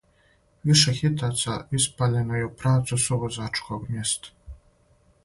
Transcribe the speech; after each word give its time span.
Више 0.69 0.93
хитаца 0.99 1.57
испаљено 1.79 2.39
је 2.39 2.47
у 2.47 2.51
правцу 2.63 2.99
сувозачког 3.05 3.87
места. 3.99 4.35